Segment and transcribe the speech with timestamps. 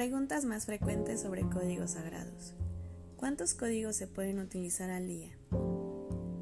[0.00, 2.54] Preguntas más frecuentes sobre códigos sagrados.
[3.18, 5.28] ¿Cuántos códigos se pueden utilizar al día?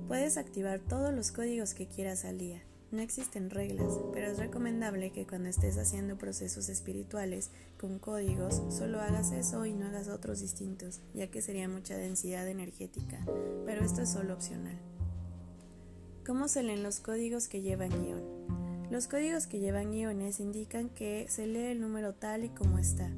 [0.06, 2.62] Puedes activar todos los códigos que quieras al día.
[2.92, 9.00] No existen reglas, pero es recomendable que cuando estés haciendo procesos espirituales con códigos, solo
[9.00, 13.26] hagas eso y no hagas otros distintos, ya que sería mucha densidad energética,
[13.66, 14.78] pero esto es solo opcional.
[16.24, 18.22] ¿Cómo se leen los códigos que llevan guion?
[18.92, 23.10] Los códigos que llevan guiones indican que se lee el número tal y como está,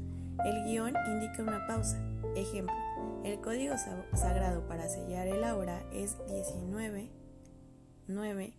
[0.45, 1.99] el guion indica una pausa.
[2.35, 2.75] Ejemplo,
[3.25, 3.75] el código
[4.15, 7.11] sagrado para sellar el aura es 19
[8.07, 8.55] 9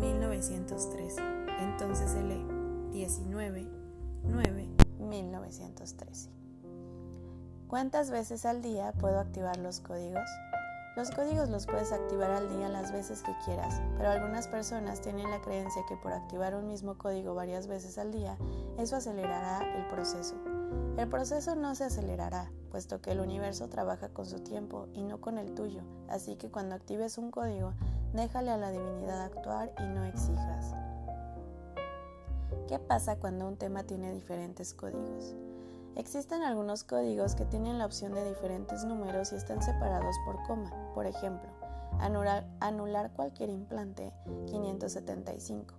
[0.00, 1.20] 1913.
[1.60, 2.46] Entonces se lee
[2.92, 3.66] 19
[4.24, 4.68] 9
[4.98, 6.30] 1913.
[7.68, 10.28] ¿Cuántas veces al día puedo activar los códigos?
[10.96, 15.30] Los códigos los puedes activar al día las veces que quieras, pero algunas personas tienen
[15.30, 18.36] la creencia que por activar un mismo código varias veces al día,
[18.76, 20.34] eso acelerará el proceso.
[20.96, 25.20] El proceso no se acelerará, puesto que el universo trabaja con su tiempo y no
[25.20, 27.72] con el tuyo, así que cuando actives un código,
[28.12, 30.74] déjale a la divinidad actuar y no exijas.
[32.68, 35.34] ¿Qué pasa cuando un tema tiene diferentes códigos?
[35.96, 40.70] Existen algunos códigos que tienen la opción de diferentes números y están separados por coma.
[40.94, 41.50] Por ejemplo,
[41.98, 44.12] anular, cualquier implante
[44.46, 45.74] 575,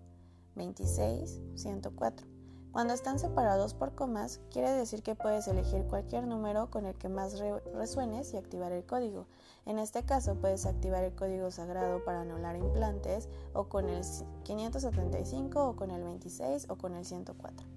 [0.55, 2.30] 26, 104.
[2.71, 7.09] Cuando están separados por comas, quiere decir que puedes elegir cualquier número con el que
[7.09, 7.37] más
[7.73, 9.27] resuenes y activar el código.
[9.65, 14.01] En este caso, puedes activar el código sagrado para anular implantes o con el
[14.43, 17.67] 575 o con el 26 o con el 104.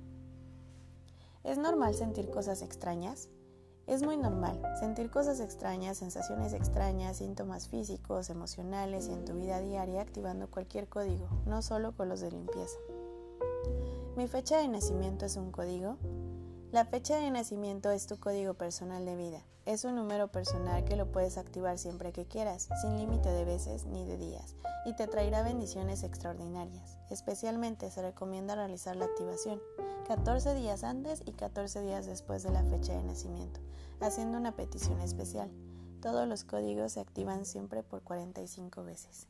[1.42, 3.28] ¿Es normal sentir cosas extrañas?
[3.88, 9.60] Es muy normal sentir cosas extrañas, sensaciones extrañas, síntomas físicos, emocionales y en tu vida
[9.60, 12.78] diaria activando cualquier código, no solo con los de limpieza.
[14.16, 15.96] ¿Mi fecha de nacimiento es un código?
[16.70, 19.42] La fecha de nacimiento es tu código personal de vida.
[19.66, 23.86] Es un número personal que lo puedes activar siempre que quieras, sin límite de veces
[23.86, 24.54] ni de días,
[24.86, 26.96] y te traerá bendiciones extraordinarias.
[27.10, 29.60] Especialmente se recomienda realizar la activación
[30.06, 33.58] 14 días antes y 14 días después de la fecha de nacimiento,
[34.00, 35.50] haciendo una petición especial.
[36.00, 39.26] Todos los códigos se activan siempre por 45 veces.